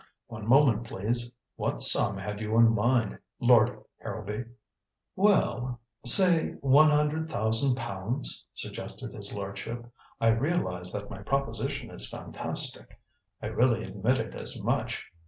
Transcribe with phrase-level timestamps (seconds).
[0.25, 1.35] "One moment, please.
[1.57, 4.45] What sum had you in mind, Lord Harrowby?"
[5.15, 9.85] "Well say one hundred thousand pounds," suggested his lordship.
[10.19, 12.99] "I realize that my proposition is fantastic.
[13.43, 15.05] I really admitted as much.